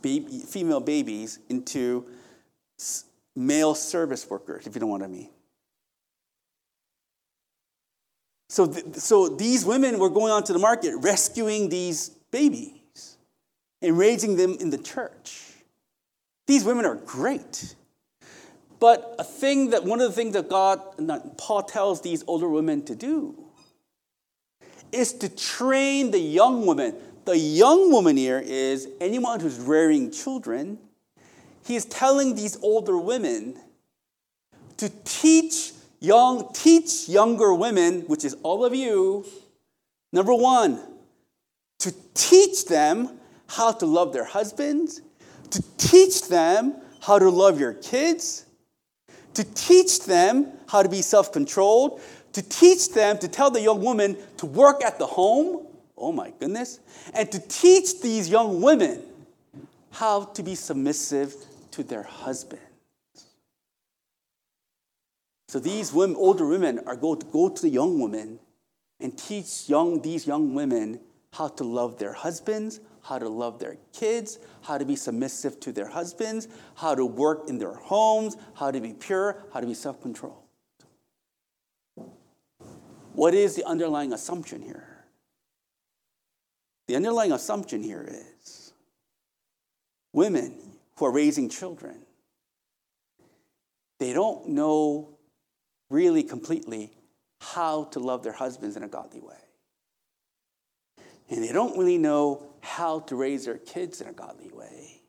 [0.00, 2.06] baby, female babies into
[3.36, 5.28] male service workers, if you know what I mean.
[8.48, 13.16] So, th- so these women were going onto the market rescuing these babies
[13.80, 15.42] and raising them in the church.
[16.46, 17.74] These women are great.
[18.82, 20.80] But a thing that one of the things that God,
[21.38, 23.38] Paul tells these older women to do
[24.90, 26.96] is to train the young women.
[27.24, 30.78] The young woman here is anyone who's rearing children.
[31.64, 33.56] He is telling these older women
[34.78, 39.24] to teach young, teach younger women, which is all of you,
[40.12, 40.80] number one,
[41.78, 45.02] to teach them how to love their husbands,
[45.50, 48.46] to teach them how to love your kids,
[49.34, 52.00] to teach them how to be self controlled,
[52.32, 55.66] to teach them to tell the young woman to work at the home.
[55.96, 56.80] Oh my goodness.
[57.14, 59.02] And to teach these young women
[59.92, 61.34] how to be submissive
[61.72, 62.62] to their husbands.
[65.48, 68.38] So these women, older women are going to go to the young women
[69.00, 70.98] and teach young, these young women
[71.34, 75.72] how to love their husbands, how to love their kids, how to be submissive to
[75.72, 79.74] their husbands, how to work in their homes, how to be pure, how to be
[79.74, 80.42] self controlled.
[83.14, 85.04] What is the underlying assumption here?
[86.88, 88.72] The underlying assumption here is
[90.12, 90.58] women
[90.96, 91.98] who are raising children,
[93.98, 95.18] they don't know
[95.90, 96.92] really completely
[97.40, 99.36] how to love their husbands in a godly way.
[101.28, 105.02] And they don't really know how to raise their kids in a godly way.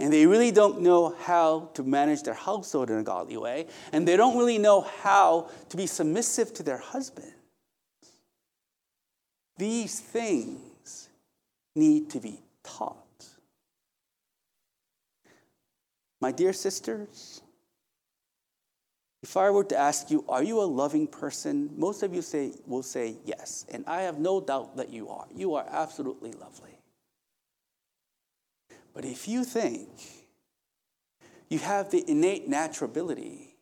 [0.00, 3.66] And they really don't know how to manage their household in a godly way.
[3.92, 7.32] And they don't really know how to be submissive to their husband.
[9.56, 11.08] These things
[11.76, 12.96] need to be taught.
[16.20, 17.42] My dear sisters,
[19.24, 21.70] if I were to ask you, are you a loving person?
[21.78, 23.64] Most of you say, will say yes.
[23.72, 25.24] And I have no doubt that you are.
[25.34, 26.78] You are absolutely lovely.
[28.92, 29.88] But if you think
[31.48, 33.56] you have the innate natural ability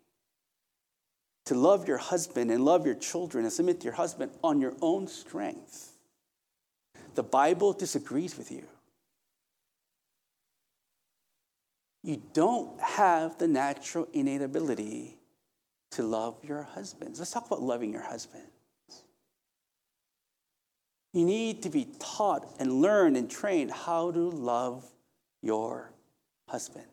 [1.45, 4.75] to love your husband and love your children and submit to your husband on your
[4.83, 5.93] own strength,
[7.15, 8.65] the Bible disagrees with you.
[12.03, 15.19] You don't have the natural innate ability
[15.93, 17.19] to love your husbands.
[17.19, 18.49] Let's talk about loving your husbands.
[21.13, 24.85] You need to be taught and learned and trained how to love
[25.43, 25.93] your
[26.49, 26.87] husband.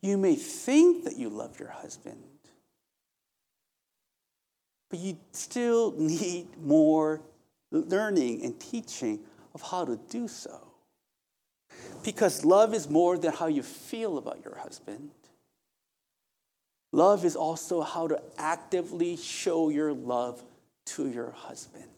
[0.00, 2.22] You may think that you love your husband,
[4.90, 7.20] but you still need more
[7.70, 9.20] learning and teaching
[9.54, 10.60] of how to do so.
[12.04, 15.10] Because love is more than how you feel about your husband.
[16.92, 20.42] Love is also how to actively show your love
[20.84, 21.88] to your husband.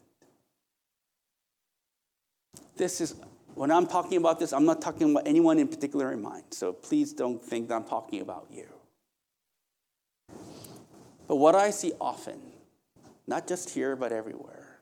[2.77, 3.15] This is,
[3.55, 6.43] when I'm talking about this, I'm not talking about anyone in particular in mind.
[6.51, 8.67] So please don't think that I'm talking about you.
[11.27, 12.39] But what I see often,
[13.27, 14.79] not just here, but everywhere,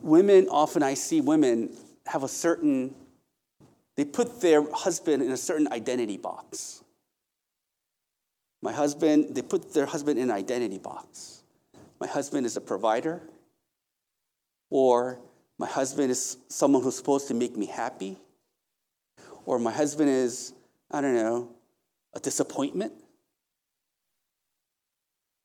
[0.00, 2.94] women, often I see women have a certain
[3.96, 6.83] they put their husband in a certain identity box.
[8.64, 11.42] My husband, they put their husband in an identity box.
[12.00, 13.20] My husband is a provider,
[14.70, 15.18] or
[15.58, 18.16] my husband is someone who's supposed to make me happy,
[19.44, 20.54] or my husband is,
[20.90, 21.50] I don't know,
[22.14, 22.94] a disappointment,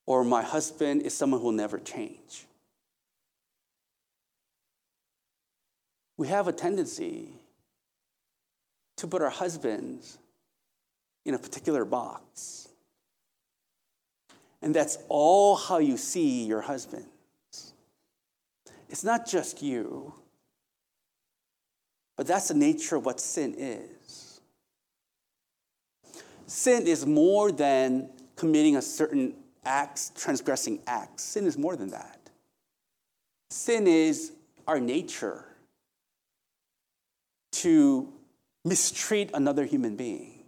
[0.08, 2.46] or my husband is someone who will never change.
[6.16, 7.34] We have a tendency
[8.96, 10.18] to put our husbands
[11.26, 12.68] in a particular box.
[14.62, 17.06] And that's all how you see your husband.
[18.90, 20.14] It's not just you,
[22.18, 24.42] but that's the nature of what sin is.
[26.48, 31.24] Sin is more than committing a certain acts, transgressing acts.
[31.24, 32.30] Sin is more than that.
[33.52, 34.32] Sin is
[34.68, 35.46] our nature
[37.52, 38.12] to
[38.66, 40.39] mistreat another human being.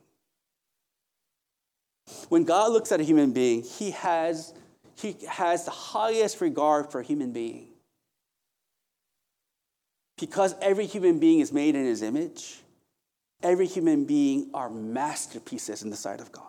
[2.29, 4.53] When God looks at a human being, he has,
[4.95, 7.67] he has the highest regard for a human being.
[10.17, 12.59] Because every human being is made in his image,
[13.41, 16.45] every human being are masterpieces in the sight of God.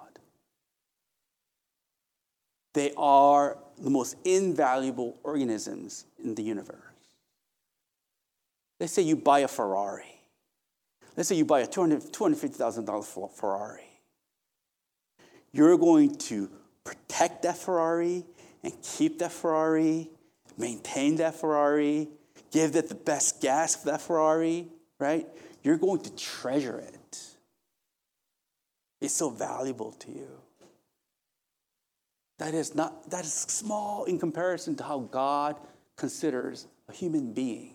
[2.75, 6.79] They are the most invaluable organisms in the universe.
[8.79, 10.21] Let's say you buy a Ferrari.
[11.17, 13.92] Let's say you buy a $250,000 Ferrari.
[15.53, 16.51] You're going to
[16.85, 18.25] protect that Ferrari
[18.63, 20.11] and keep that Ferrari,
[20.57, 22.09] maintain that Ferrari,
[22.51, 25.27] give it the best gas for that Ferrari, right?
[25.63, 27.21] You're going to treasure it.
[29.01, 30.29] It's so valuable to you.
[32.39, 35.57] That is not that is small in comparison to how God
[35.97, 37.75] considers a human being.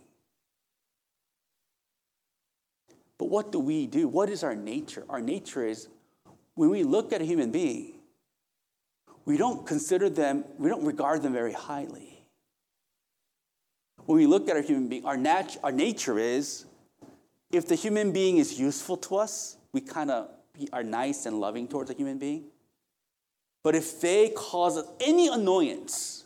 [3.18, 4.08] But what do we do?
[4.08, 5.06] What is our nature?
[5.10, 5.88] Our nature is
[6.58, 7.94] when we look at a human being,
[9.26, 12.26] we don't consider them, we don't regard them very highly.
[14.06, 16.66] When we look at a human being, our, nat- our nature is
[17.52, 20.30] if the human being is useful to us, we kind of
[20.74, 22.46] are nice and loving towards a human being.
[23.64, 26.26] But if they cause us any annoyance,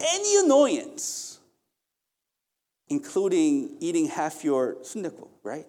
[0.00, 1.40] any annoyance,
[2.88, 5.10] including eating half your sundae,
[5.42, 5.66] right?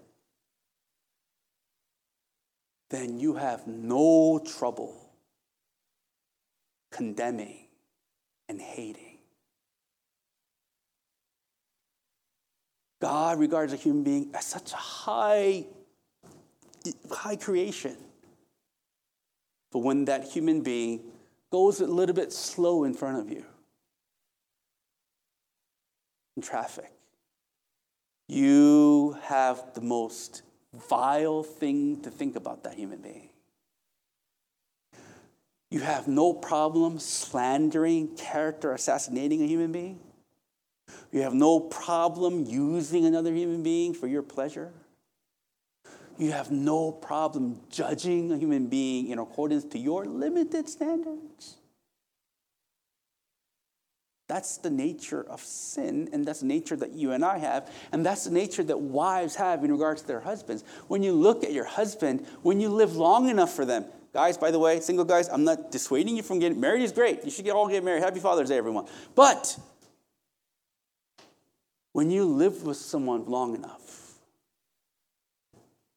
[2.89, 5.11] Then you have no trouble
[6.91, 7.67] condemning
[8.47, 9.17] and hating.
[12.99, 15.65] God regards a human being as such a high,
[17.11, 17.95] high creation.
[19.71, 21.01] But when that human being
[21.51, 23.45] goes a little bit slow in front of you
[26.35, 26.91] in traffic,
[28.27, 30.41] you have the most
[30.89, 33.29] vile thing to think about that human being.
[35.69, 39.99] You have no problem slandering, character assassinating a human being.
[41.11, 44.71] You have no problem using another human being for your pleasure.
[46.17, 51.56] You have no problem judging a human being in accordance to your limited standards.
[54.27, 58.05] That's the nature of sin, and that's the nature that you and I have, and
[58.05, 60.65] that's the nature that wives have in regards to their husbands.
[60.89, 64.51] When you look at your husband, when you live long enough for them, guys, by
[64.51, 67.23] the way, single guys, I'm not dissuading you from getting married is great.
[67.23, 68.03] You should get, all get married.
[68.03, 68.85] Happy Father's Day, everyone.
[69.15, 69.57] But
[71.93, 74.15] when you live with someone long enough,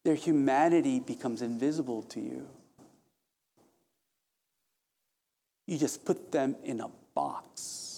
[0.05, 2.47] their humanity becomes invisible to you.
[5.67, 7.90] You just put them in a box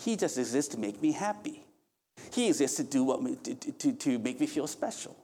[0.00, 1.64] he just exists to make me happy.
[2.32, 5.16] He exists to do what me, to, to, to make me feel special.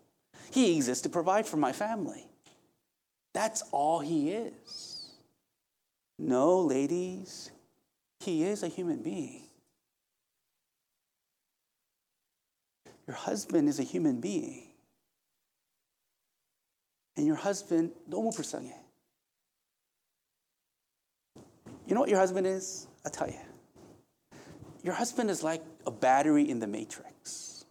[0.50, 2.26] He exists to provide for my family.
[3.32, 5.10] That's all he is.
[6.18, 7.50] No, ladies,
[8.20, 9.42] he is a human being.
[13.06, 14.68] Your husband is a human being.
[17.16, 18.72] And your husband, 너무 불쌍해.
[21.86, 22.86] You know what your husband is?
[23.04, 23.45] I'll tell you.
[24.87, 27.65] Your husband is like a battery in the matrix.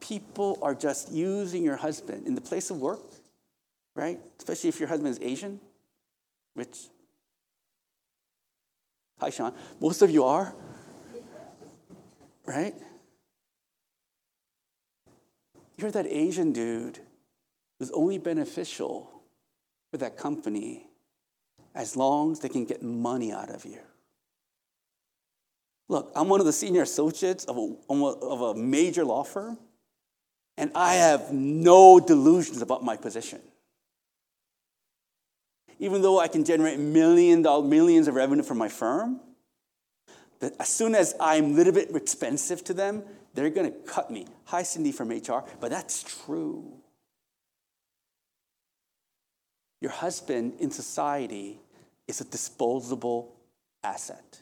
[0.00, 3.02] People are just using your husband in the place of work,
[3.94, 4.18] right?
[4.38, 5.60] Especially if your husband is Asian,
[6.54, 6.78] which,
[9.20, 10.54] hi, Sean, most of you are,
[12.46, 12.74] right?
[15.76, 17.00] You're that Asian dude
[17.78, 19.10] who's only beneficial
[19.90, 20.86] for that company
[21.74, 23.80] as long as they can get money out of you.
[25.88, 29.58] Look, I'm one of the senior associates of a, of a major law firm.
[30.56, 33.40] And I have no delusions about my position.
[35.78, 39.20] Even though I can generate million dollar, millions of revenue from my firm,
[40.40, 44.10] that as soon as I'm a little bit expensive to them, they're going to cut
[44.10, 44.26] me.
[44.46, 46.64] Hi, Cindy from HR, but that's true.
[49.80, 51.60] Your husband in society
[52.08, 53.36] is a disposable
[53.84, 54.40] asset.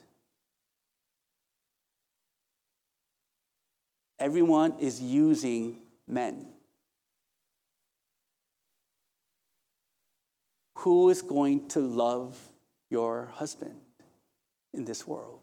[4.19, 6.47] Everyone is using men.
[10.79, 12.37] Who is going to love
[12.89, 13.75] your husband
[14.73, 15.41] in this world?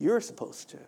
[0.00, 0.78] You're supposed to.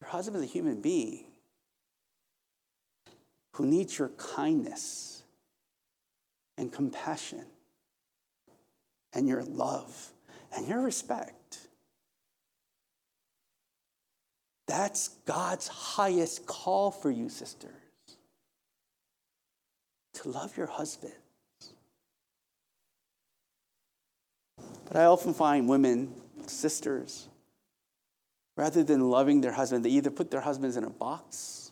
[0.00, 1.24] Your husband is a human being
[3.54, 5.24] who needs your kindness
[6.56, 7.44] and compassion
[9.12, 10.12] and your love
[10.54, 11.58] and your respect.
[14.66, 17.72] That's God's highest call for you, sisters.
[20.14, 21.14] To love your husband.
[24.86, 26.14] But I often find women,
[26.46, 27.28] sisters,
[28.56, 31.70] rather than loving their husband, they either put their husbands in a box,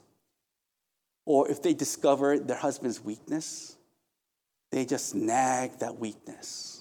[1.25, 3.77] or if they discover their husband's weakness,
[4.71, 6.76] they just nag that weakness.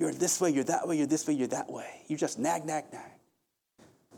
[0.00, 2.00] You're this way, you're that way, you're this way, you're that way.
[2.08, 3.10] You just nag, nag, nag.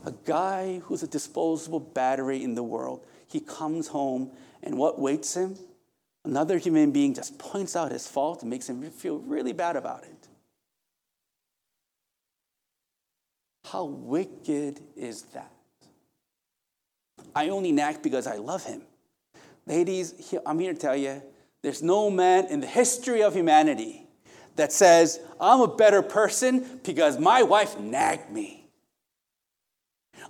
[0.07, 4.31] A guy who's a disposable battery in the world, he comes home,
[4.63, 5.57] and what waits him?
[6.25, 10.05] Another human being just points out his fault and makes him feel really bad about
[10.05, 10.29] it.
[13.65, 15.53] How wicked is that?
[17.35, 18.83] I only nag because I love him.
[19.67, 21.23] Ladies, I'm here to tell you
[21.63, 24.02] there's no man in the history of humanity
[24.57, 28.63] that says, I'm a better person because my wife nagged me.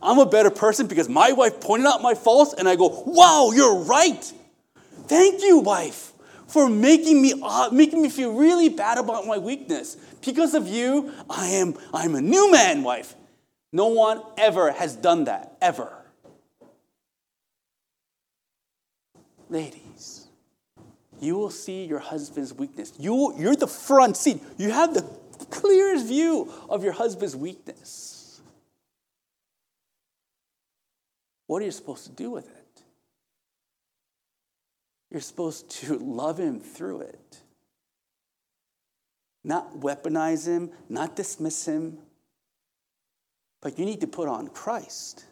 [0.00, 3.52] I'm a better person because my wife pointed out my faults and I go, wow,
[3.54, 4.32] you're right.
[5.06, 6.12] Thank you, wife,
[6.48, 9.96] for making me, uh, making me feel really bad about my weakness.
[10.24, 13.14] Because of you, I am I'm a new man, wife.
[13.72, 15.92] No one ever has done that, ever.
[19.48, 19.91] Ladies,
[21.22, 22.92] you will see your husband's weakness.
[22.98, 24.42] You, you're the front seat.
[24.58, 25.02] You have the
[25.50, 28.40] clearest view of your husband's weakness.
[31.46, 32.82] What are you supposed to do with it?
[35.10, 37.42] You're supposed to love him through it.
[39.44, 41.98] Not weaponize him, not dismiss him,
[43.60, 45.24] but you need to put on Christ.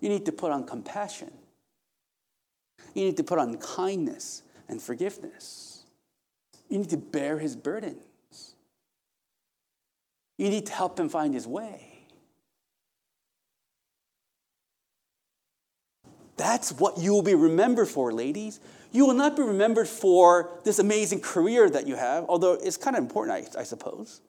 [0.00, 1.30] You need to put on compassion.
[2.94, 5.84] You need to put on kindness and forgiveness.
[6.68, 8.54] You need to bear his burdens.
[10.38, 11.90] You need to help him find his way.
[16.36, 18.60] That's what you will be remembered for, ladies.
[18.92, 22.96] You will not be remembered for this amazing career that you have, although it's kind
[22.96, 24.22] of important, I, I suppose.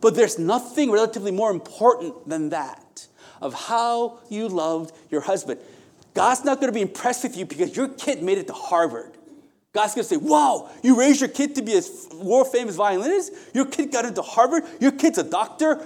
[0.00, 3.08] But there's nothing relatively more important than that
[3.40, 5.60] of how you loved your husband.
[6.14, 9.12] God's not going to be impressed with you because your kid made it to Harvard.
[9.72, 11.82] God's going to say, Wow, you raised your kid to be a
[12.16, 13.32] world famous violinist?
[13.54, 14.64] Your kid got into Harvard?
[14.80, 15.80] Your kid's a doctor?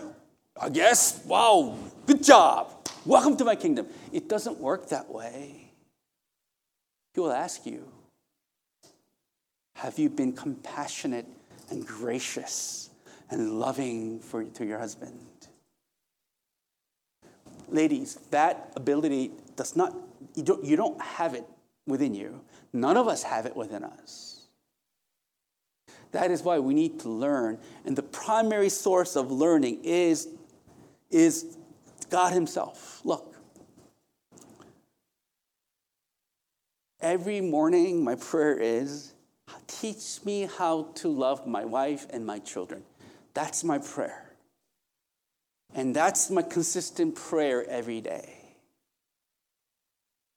[0.61, 2.73] I guess, wow, good job.
[3.05, 3.87] Welcome to my kingdom.
[4.13, 5.71] It doesn't work that way.
[7.15, 7.87] He will ask you,
[9.77, 11.27] Have you been compassionate
[11.71, 12.91] and gracious
[13.31, 15.19] and loving for, to your husband.
[17.69, 19.95] Ladies, that ability does not,
[20.35, 21.45] you don't, you don't have it
[21.87, 22.41] within you.
[22.73, 24.47] None of us have it within us.
[26.13, 27.59] That is why we need to learn.
[27.85, 30.29] And the primary source of learning is,
[31.11, 31.57] is
[32.11, 33.01] God Himself.
[33.05, 33.35] Look,
[37.01, 39.13] every morning my prayer is
[39.67, 42.83] teach me how to love my wife and my children.
[43.35, 44.33] That's my prayer.
[45.75, 48.46] And that's my consistent prayer every day.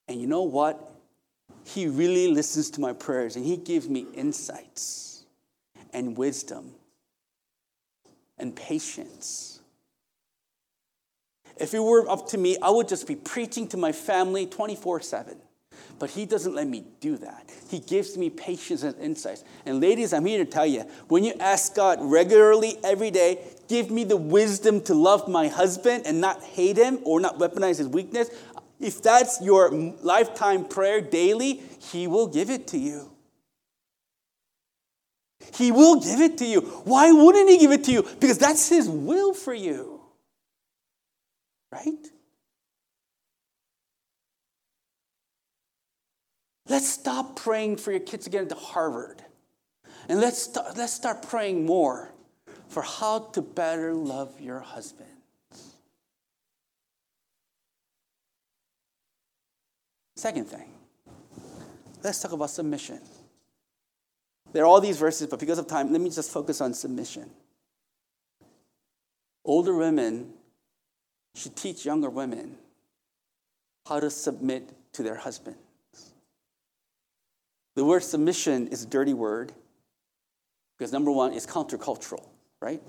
[0.09, 0.91] And you know what?
[1.63, 5.23] He really listens to my prayers and he gives me insights
[5.93, 6.71] and wisdom
[8.39, 9.59] and patience.
[11.57, 15.01] If it were up to me, I would just be preaching to my family 24
[15.01, 15.37] 7.
[15.99, 17.49] But He doesn't let me do that.
[17.69, 19.43] He gives me patience and insights.
[19.65, 23.91] And ladies, I'm here to tell you when you ask God regularly every day, give
[23.91, 27.87] me the wisdom to love my husband and not hate him or not weaponize his
[27.87, 28.29] weakness,
[28.79, 29.69] if that's your
[30.01, 33.11] lifetime prayer daily, He will give it to you.
[35.55, 36.61] He will give it to you.
[36.61, 38.03] Why wouldn't He give it to you?
[38.19, 40.01] Because that's His will for you.
[41.71, 42.07] Right?
[46.67, 49.23] Let's stop praying for your kids to get into Harvard.
[50.07, 52.11] And let's, start, let's start praying more
[52.67, 55.09] for how to better love your husband.
[60.19, 60.69] Second thing,
[62.03, 62.99] let's talk about submission.
[64.51, 67.29] There are all these verses, but because of time, let me just focus on submission.
[69.45, 70.33] Older women
[71.35, 72.57] should teach younger women
[73.87, 75.57] how to submit to their husbands.
[77.77, 79.53] The word submission is a dirty word
[80.77, 82.27] because number one, it's countercultural,
[82.59, 82.81] right?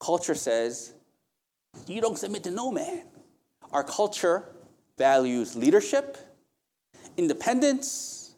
[0.00, 0.94] Culture says,
[1.86, 3.02] you don't submit to no man.
[3.72, 4.46] Our culture
[5.02, 6.16] values leadership,
[7.16, 8.36] independence,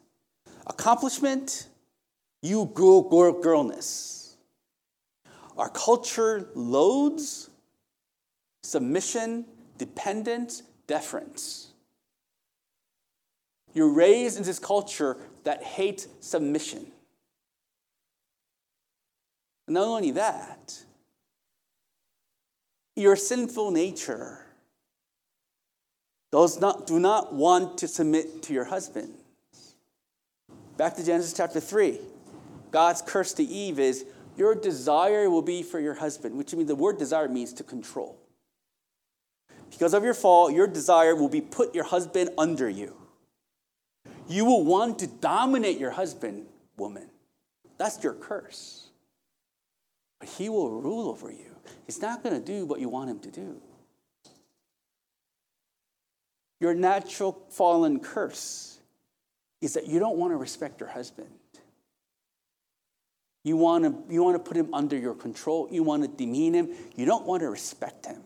[0.65, 1.67] accomplishment,
[2.41, 4.35] you girl, girl, girlness.
[5.59, 7.51] Our culture loads
[8.63, 9.45] submission,
[9.77, 11.67] dependence, deference.
[13.75, 16.87] You're raised in this culture that hates submission.
[19.67, 20.83] Not only that,
[22.95, 24.44] your sinful nature
[26.31, 29.13] does not, do not want to submit to your husband.
[30.77, 31.99] Back to Genesis chapter 3.
[32.71, 34.05] God's curse to Eve is
[34.35, 38.17] your desire will be for your husband, which means the word desire means to control.
[39.69, 42.95] Because of your fall, your desire will be put your husband under you.
[44.27, 46.47] You will want to dominate your husband,
[46.77, 47.09] woman.
[47.77, 48.89] That's your curse.
[50.19, 51.55] But he will rule over you.
[51.85, 53.61] He's not going to do what you want him to do.
[56.65, 58.79] Your natural fallen curse
[59.61, 61.29] is that you don't want to respect your husband.
[63.43, 65.67] You want to, you want to put him under your control.
[65.69, 66.69] You want to demean him.
[66.95, 68.23] You don't want to respect him.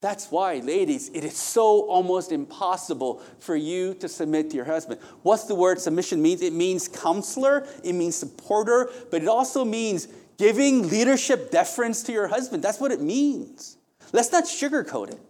[0.00, 5.00] That's why, ladies, it is so almost impossible for you to submit to your husband.
[5.22, 6.42] What's the word submission means?
[6.42, 10.08] It means counselor, it means supporter, but it also means
[10.38, 12.64] giving leadership deference to your husband.
[12.64, 13.76] That's what it means.
[14.12, 15.20] Let's not sugarcoat it.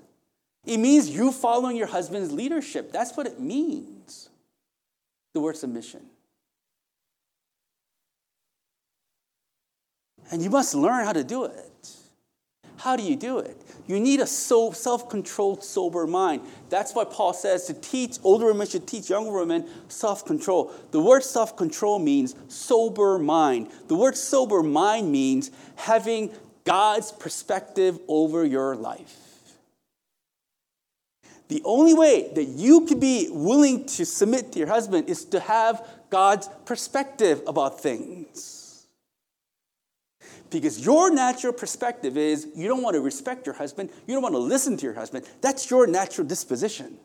[0.65, 2.93] It means you following your husband's leadership.
[2.93, 4.29] That's what it means.
[5.35, 6.01] The word submission.
[10.31, 11.97] And you must learn how to do it.
[12.77, 13.57] How do you do it?
[13.87, 16.43] You need a so self-controlled, sober mind.
[16.69, 20.73] That's why Paul says to teach older women should teach younger women self-control.
[20.91, 23.71] The word self-control means sober mind.
[23.87, 26.33] The word sober mind means having
[26.65, 29.17] God's perspective over your life.
[31.49, 35.41] The only way that you can be willing to submit to your husband is to
[35.41, 38.87] have God's perspective about things.
[40.51, 44.35] Because your natural perspective is you don't want to respect your husband, you don't want
[44.35, 45.27] to listen to your husband.
[45.41, 46.99] That's your natural disposition.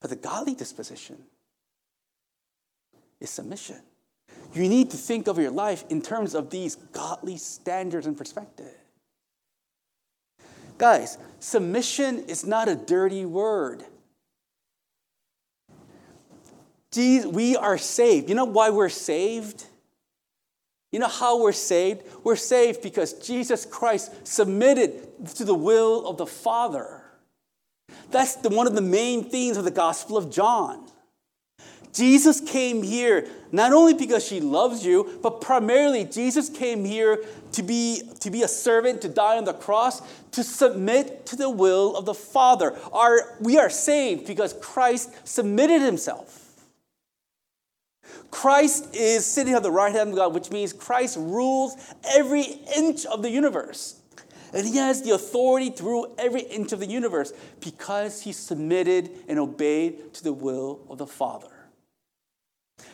[0.00, 1.18] But the godly disposition
[3.20, 3.80] is submission.
[4.54, 8.74] You need to think of your life in terms of these godly standards and perspective.
[10.78, 13.84] Guys, submission is not a dirty word.
[16.94, 18.28] We are saved.
[18.28, 19.64] You know why we're saved?
[20.90, 22.02] You know how we're saved?
[22.22, 27.02] We're saved because Jesus Christ submitted to the will of the Father.
[28.10, 30.86] That's the, one of the main themes of the Gospel of John.
[31.92, 37.22] Jesus came here not only because he loves you, but primarily Jesus came here
[37.52, 41.50] to be, to be a servant, to die on the cross, to submit to the
[41.50, 42.74] will of the Father.
[42.92, 46.38] Our, we are saved because Christ submitted himself.
[48.30, 51.76] Christ is sitting at the right hand of God, which means Christ rules
[52.14, 54.00] every inch of the universe.
[54.54, 59.10] And he has the authority to rule every inch of the universe because he submitted
[59.28, 61.48] and obeyed to the will of the Father.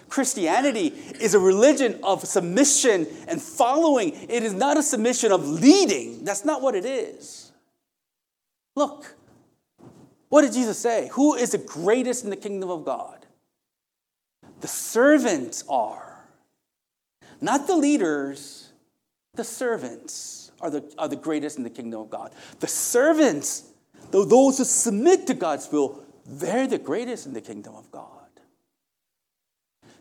[0.08, 0.88] Christianity
[1.20, 4.10] is a religion of submission and following.
[4.28, 6.24] It is not a submission of leading.
[6.24, 7.52] That's not what it is.
[8.74, 9.16] Look,
[10.28, 11.08] what did Jesus say?
[11.12, 13.26] Who is the greatest in the kingdom of God?
[14.60, 16.28] The servants are.
[17.40, 18.72] Not the leaders,
[19.34, 22.32] the servants are the, are the greatest in the kingdom of God.
[22.60, 23.64] The servants,
[24.10, 28.17] those who submit to God's will, they're the greatest in the kingdom of God.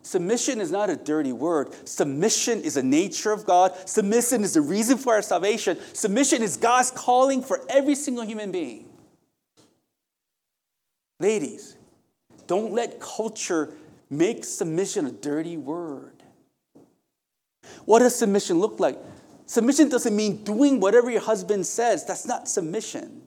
[0.07, 1.73] Submission is not a dirty word.
[1.85, 3.73] Submission is a nature of God.
[3.87, 5.77] Submission is the reason for our salvation.
[5.91, 8.87] Submission is God's calling for every single human being.
[11.19, 11.75] Ladies,
[12.47, 13.73] Don't let culture
[14.09, 16.23] make submission a dirty word.
[17.83, 18.97] What does submission look like?
[19.45, 22.05] Submission doesn't mean doing whatever your husband says.
[22.05, 23.23] That's not submission.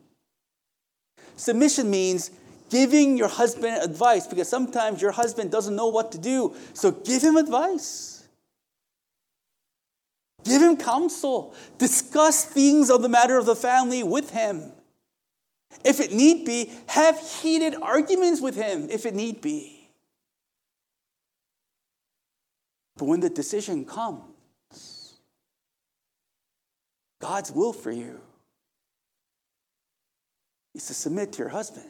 [1.37, 2.31] Submission means
[2.71, 6.55] giving your husband advice because sometimes your husband doesn't know what to do.
[6.73, 8.27] So give him advice.
[10.45, 11.55] Give him counsel.
[11.79, 14.73] Discuss things of the matter of the family with him.
[15.85, 19.91] If it need be, have heated arguments with him if it need be.
[22.97, 25.15] But when the decision comes,
[27.21, 28.21] God's will for you
[30.75, 31.89] is to submit to your husband.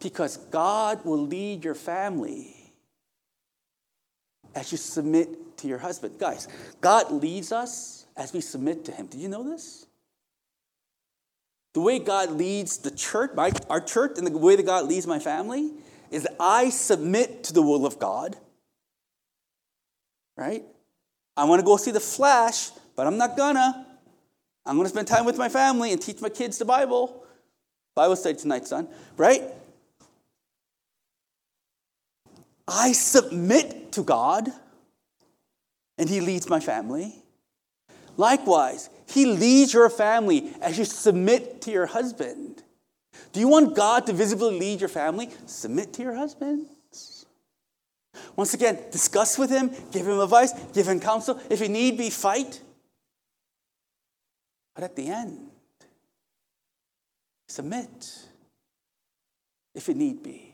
[0.00, 2.54] Because God will lead your family
[4.54, 6.18] as you submit to your husband.
[6.18, 6.48] Guys,
[6.80, 9.06] God leads us as we submit to Him.
[9.06, 9.86] Did you know this?
[11.72, 15.06] The way God leads the church, my, our church, and the way that God leads
[15.06, 15.72] my family
[16.10, 18.36] is I submit to the will of God.
[20.36, 20.62] Right?
[21.36, 23.86] I want to go see the flash, but I'm not gonna.
[24.64, 27.24] I'm gonna spend time with my family and teach my kids the Bible.
[27.94, 28.88] Bible study tonight, son.
[29.16, 29.42] Right?
[32.66, 34.48] I submit to God,
[35.98, 37.14] and He leads my family.
[38.16, 42.62] Likewise, He leads your family as you submit to your husband.
[43.32, 45.30] Do you want God to visibly lead your family?
[45.46, 46.66] Submit to your husband.
[48.36, 51.40] Once again, discuss with him, give him advice, give him counsel.
[51.50, 52.60] If you need be, fight.
[54.74, 55.50] But at the end,
[57.48, 58.28] submit
[59.74, 60.53] if it need be.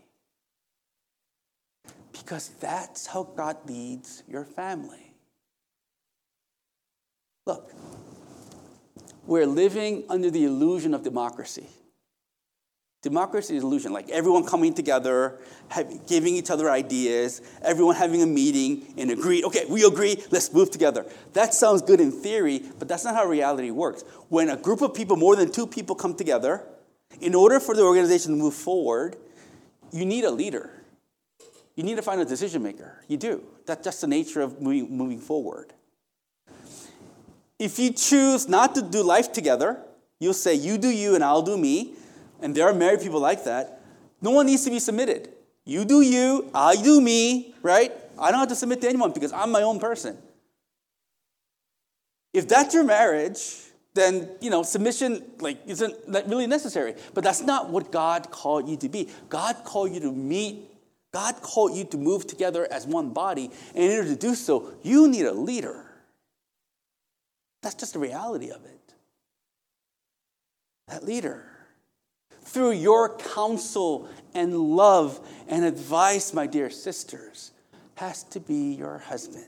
[2.13, 5.15] Because that's how God leads your family.
[7.47, 7.73] Look,
[9.27, 11.67] we're living under the illusion of democracy.
[13.03, 15.39] Democracy is illusion, like everyone coming together,
[16.07, 20.71] giving each other ideas, everyone having a meeting and agree, okay, we agree, let's move
[20.71, 21.07] together.
[21.33, 24.05] That sounds good in theory, but that's not how reality works.
[24.29, 26.63] When a group of people, more than two people, come together,
[27.23, 29.17] in order for the organization to move forward,
[29.93, 30.71] you need a leader.
[31.81, 33.03] You need to find a decision maker.
[33.09, 33.43] You do.
[33.65, 35.73] That's just the nature of moving, moving forward.
[37.59, 39.81] If you choose not to do life together,
[40.19, 41.95] you'll say, you do you and I'll do me
[42.43, 43.81] and there are married people like that,
[44.21, 45.31] no one needs to be submitted.
[45.65, 47.95] You do you, I do me, right?
[48.19, 50.19] I don't have to submit to anyone because I'm my own person.
[52.35, 53.57] If that's your marriage,
[53.95, 55.95] then you know submission like isn't
[56.29, 56.95] really necessary.
[57.15, 59.09] But that's not what God called you to be.
[59.31, 60.70] God called you to meet.
[61.13, 63.51] God called you to move together as one body.
[63.75, 65.87] And in order to do so, you need a leader.
[67.63, 68.95] That's just the reality of it.
[70.89, 71.47] That leader
[72.43, 77.53] through your counsel and love and advice, my dear sisters,
[77.97, 79.47] has to be your husband.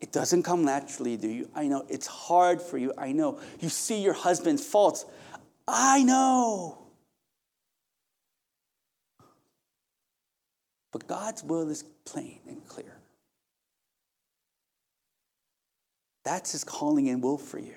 [0.00, 1.50] It doesn't come naturally, do you?
[1.54, 1.84] I know.
[1.88, 2.92] It's hard for you.
[2.96, 3.40] I know.
[3.58, 5.04] You see your husband's faults.
[5.66, 6.78] I know.
[10.92, 12.98] But God's will is plain and clear.
[16.24, 17.74] That's his calling and will for you.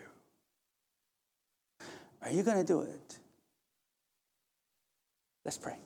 [2.22, 3.20] Are you going to do it?
[5.44, 5.78] Let's pray.